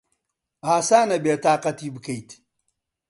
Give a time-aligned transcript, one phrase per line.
[0.67, 2.29] ئاسانە بێتاقەتی بکەیت.